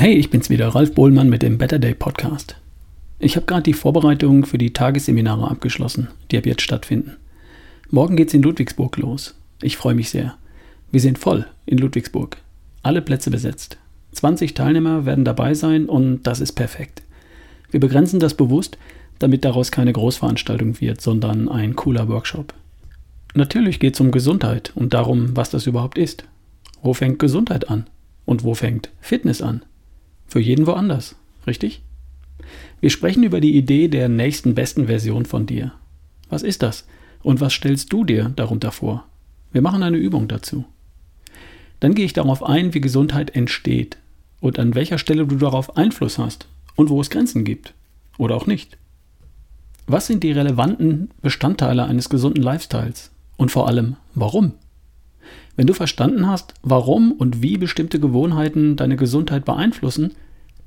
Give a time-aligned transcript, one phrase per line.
[0.00, 2.56] Hey, ich bin's wieder, Ralf Bohlmann mit dem Better Day Podcast.
[3.18, 7.18] Ich habe gerade die Vorbereitung für die Tagesseminare abgeschlossen, die ab jetzt stattfinden.
[7.90, 9.34] Morgen geht's in Ludwigsburg los.
[9.60, 10.38] Ich freue mich sehr.
[10.90, 12.38] Wir sind voll in Ludwigsburg.
[12.82, 13.76] Alle Plätze besetzt.
[14.12, 17.02] 20 Teilnehmer werden dabei sein und das ist perfekt.
[17.70, 18.78] Wir begrenzen das bewusst,
[19.18, 22.54] damit daraus keine Großveranstaltung wird, sondern ein cooler Workshop.
[23.34, 26.24] Natürlich geht es um Gesundheit und darum, was das überhaupt ist.
[26.82, 27.86] Wo fängt Gesundheit an?
[28.24, 29.60] Und wo fängt Fitness an?
[30.30, 31.16] Für jeden woanders,
[31.48, 31.82] richtig?
[32.80, 35.72] Wir sprechen über die Idee der nächsten besten Version von dir.
[36.28, 36.86] Was ist das?
[37.20, 39.04] Und was stellst du dir darunter vor?
[39.50, 40.64] Wir machen eine Übung dazu.
[41.80, 43.98] Dann gehe ich darauf ein, wie Gesundheit entsteht
[44.40, 47.74] und an welcher Stelle du darauf Einfluss hast und wo es Grenzen gibt
[48.16, 48.78] oder auch nicht.
[49.88, 54.52] Was sind die relevanten Bestandteile eines gesunden Lifestyles und vor allem warum?
[55.56, 60.14] Wenn du verstanden hast, warum und wie bestimmte Gewohnheiten deine Gesundheit beeinflussen,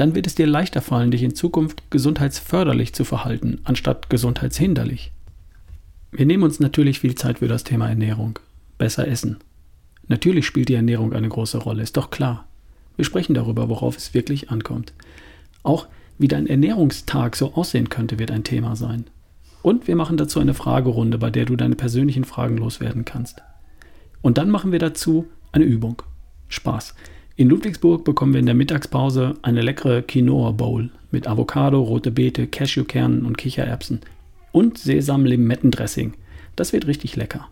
[0.00, 5.12] dann wird es dir leichter fallen, dich in Zukunft gesundheitsförderlich zu verhalten, anstatt gesundheitshinderlich.
[6.10, 8.38] Wir nehmen uns natürlich viel Zeit für das Thema Ernährung.
[8.78, 9.40] Besser essen.
[10.08, 12.48] Natürlich spielt die Ernährung eine große Rolle, ist doch klar.
[12.96, 14.94] Wir sprechen darüber, worauf es wirklich ankommt.
[15.64, 19.04] Auch wie dein Ernährungstag so aussehen könnte, wird ein Thema sein.
[19.60, 23.42] Und wir machen dazu eine Fragerunde, bei der du deine persönlichen Fragen loswerden kannst.
[24.22, 26.00] Und dann machen wir dazu eine Übung.
[26.48, 26.94] Spaß.
[27.40, 32.46] In Ludwigsburg bekommen wir in der Mittagspause eine leckere Quinoa Bowl mit Avocado, rote Beete,
[32.46, 34.00] Cashewkernen und Kichererbsen
[34.52, 36.12] und Sesam-Limettendressing.
[36.54, 37.48] Das wird richtig lecker.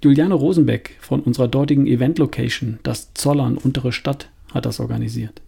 [0.00, 5.42] Juliane Rosenbeck von unserer dortigen Event-Location, das Zollern Untere Stadt, hat das organisiert.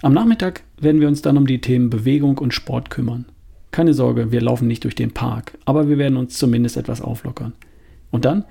[0.00, 3.26] Am Nachmittag werden wir uns dann um die Themen Bewegung und Sport kümmern.
[3.72, 7.52] Keine Sorge, wir laufen nicht durch den Park, aber wir werden uns zumindest etwas auflockern.
[8.10, 8.46] Und dann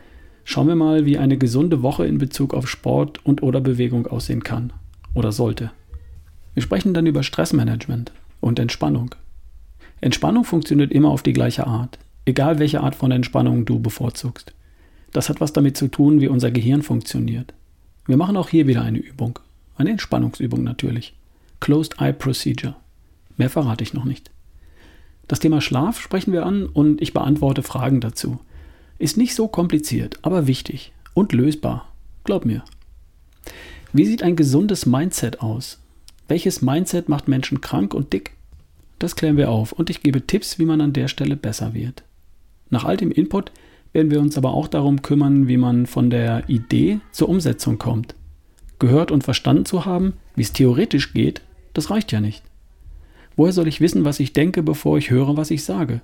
[0.48, 4.44] Schauen wir mal, wie eine gesunde Woche in Bezug auf Sport und oder Bewegung aussehen
[4.44, 4.72] kann
[5.16, 5.72] oder sollte.
[6.54, 8.12] Wir sprechen dann über Stressmanagement
[8.42, 9.16] und Entspannung.
[10.02, 14.54] Entspannung funktioniert immer auf die gleiche Art, egal welche Art von Entspannung du bevorzugst.
[15.12, 17.54] Das hat was damit zu tun, wie unser Gehirn funktioniert.
[18.06, 19.40] Wir machen auch hier wieder eine Übung.
[19.78, 21.16] Eine Entspannungsübung natürlich.
[21.60, 22.76] Closed Eye Procedure.
[23.36, 24.30] Mehr verrate ich noch nicht.
[25.28, 28.40] Das Thema Schlaf sprechen wir an und ich beantworte Fragen dazu.
[28.98, 31.92] Ist nicht so kompliziert, aber wichtig und lösbar.
[32.24, 32.64] Glaub mir.
[33.94, 35.80] Wie sieht ein gesundes Mindset aus?
[36.28, 38.32] Welches Mindset macht Menschen krank und dick?
[39.00, 42.04] Das klären wir auf und ich gebe Tipps, wie man an der Stelle besser wird.
[42.70, 43.52] Nach all dem Input
[43.94, 48.16] werden wir uns aber auch darum kümmern, wie man von der Idee zur Umsetzung kommt.
[48.80, 51.42] Gehört und verstanden zu haben, wie es theoretisch geht,
[51.74, 52.44] das reicht ja nicht.
[53.36, 56.02] Woher soll ich wissen, was ich denke, bevor ich höre, was ich sage?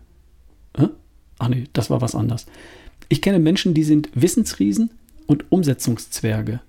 [0.73, 0.87] Äh?
[1.41, 2.45] Ach nee, das war was anderes.
[3.09, 4.91] Ich kenne Menschen, die sind Wissensriesen
[5.25, 6.61] und Umsetzungszwerge.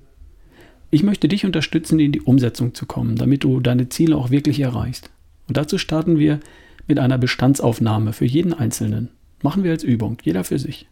[0.91, 4.61] Ich möchte dich unterstützen, in die Umsetzung zu kommen, damit du deine Ziele auch wirklich
[4.61, 5.11] erreichst.
[5.47, 6.41] Und dazu starten wir
[6.89, 9.11] mit einer Bestandsaufnahme für jeden Einzelnen.
[9.43, 10.89] Machen wir als Übung, jeder für sich.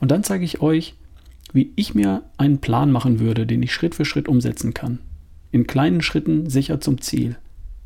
[0.00, 0.94] Und dann zeige ich euch,
[1.52, 5.00] wie ich mir einen Plan machen würde, den ich Schritt für Schritt umsetzen kann.
[5.52, 7.36] In kleinen Schritten sicher zum Ziel,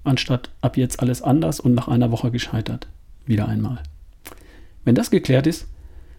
[0.04, 2.86] anstatt ab jetzt alles anders und nach einer Woche gescheitert.
[3.26, 3.82] Wieder einmal.
[4.84, 5.66] Wenn das geklärt ist,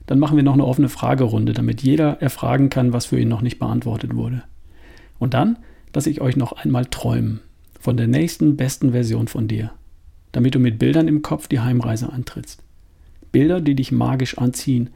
[0.06, 3.42] dann machen wir noch eine offene Fragerunde, damit jeder erfragen kann, was für ihn noch
[3.42, 4.44] nicht beantwortet wurde.
[5.20, 5.58] Und dann
[5.94, 7.42] lasse ich euch noch einmal träumen
[7.80, 9.72] von der nächsten besten Version von dir,
[10.32, 12.62] damit du mit Bildern im Kopf die Heimreise antrittst.
[13.32, 14.90] Bilder, die dich magisch anziehen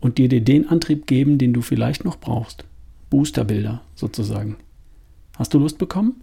[0.00, 2.64] und dir den Antrieb geben, den du vielleicht noch brauchst.
[3.10, 4.56] Boosterbilder sozusagen.
[5.38, 6.22] Hast du Lust bekommen?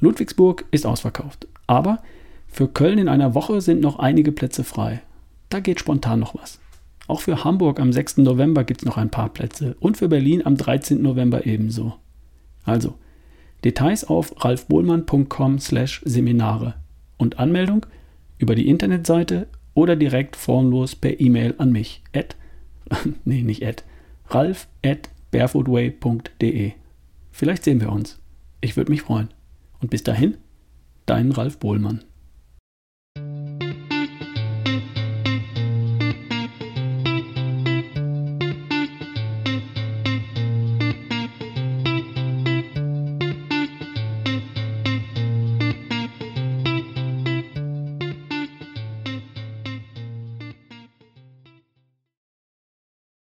[0.00, 2.02] Ludwigsburg ist ausverkauft, aber
[2.46, 5.02] für Köln in einer Woche sind noch einige Plätze frei.
[5.48, 6.60] Da geht spontan noch was.
[7.06, 8.18] Auch für Hamburg am 6.
[8.18, 11.00] November gibt es noch ein paar Plätze und für Berlin am 13.
[11.00, 11.94] November ebenso.
[12.64, 12.98] Also,
[13.64, 16.74] Details auf ralfbohlmann.com/seminare
[17.16, 17.86] und Anmeldung
[18.36, 22.02] über die Internetseite oder direkt formlos per E-Mail an mich.
[22.14, 22.36] At,
[23.24, 23.84] nee, nicht at,
[24.28, 26.72] ralf at barefootway.de.
[27.32, 28.18] Vielleicht sehen wir uns.
[28.60, 29.28] Ich würde mich freuen.
[29.80, 30.36] Und bis dahin,
[31.06, 32.04] dein Ralf Bohlmann.